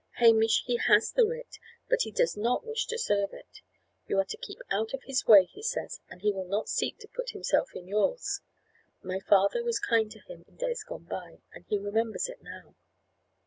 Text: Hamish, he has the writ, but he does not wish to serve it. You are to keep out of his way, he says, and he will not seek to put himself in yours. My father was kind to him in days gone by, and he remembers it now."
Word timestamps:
Hamish, 0.13 0.63
he 0.65 0.77
has 0.77 1.11
the 1.11 1.23
writ, 1.27 1.59
but 1.87 2.01
he 2.01 2.11
does 2.11 2.35
not 2.35 2.65
wish 2.65 2.87
to 2.87 2.97
serve 2.97 3.33
it. 3.33 3.61
You 4.07 4.17
are 4.17 4.25
to 4.25 4.37
keep 4.37 4.57
out 4.71 4.95
of 4.95 5.03
his 5.03 5.27
way, 5.27 5.45
he 5.45 5.61
says, 5.61 5.99
and 6.09 6.23
he 6.23 6.31
will 6.31 6.47
not 6.47 6.67
seek 6.69 6.97
to 7.01 7.07
put 7.07 7.29
himself 7.33 7.75
in 7.75 7.87
yours. 7.87 8.41
My 9.03 9.19
father 9.19 9.63
was 9.63 9.77
kind 9.77 10.09
to 10.11 10.19
him 10.21 10.43
in 10.47 10.55
days 10.55 10.83
gone 10.83 11.03
by, 11.03 11.41
and 11.53 11.65
he 11.67 11.77
remembers 11.77 12.27
it 12.27 12.41
now." 12.41 12.73